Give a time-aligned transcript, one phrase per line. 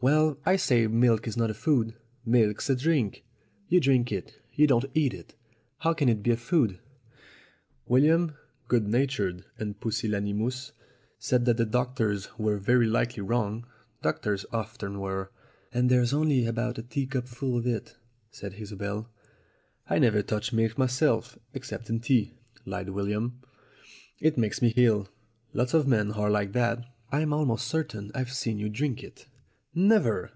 [0.00, 1.94] "Well, I say milk is not a food.
[2.26, 3.24] Milk's a drink.
[3.68, 5.34] You drink it; you don't eat it.
[5.78, 6.78] How can it be a food?"
[7.86, 8.34] William
[8.68, 10.72] good natured and pusillanimous
[11.18, 13.66] said that the doctors were very likely wrong;
[14.02, 15.32] doctors often were.
[15.72, 17.96] "And there's only about a teacupful of it,"
[18.30, 19.08] said Isobel.
[19.88, 22.34] "I never touch milk myself, except in tea,"
[22.66, 23.36] lied 262 STORIES
[24.20, 24.34] WITHOUT TEARS William.
[24.34, 25.08] "It makes me ill.
[25.54, 29.28] Lots of men are like that." "I'm almost certain I've seen you drink it."
[29.76, 30.30] "Never.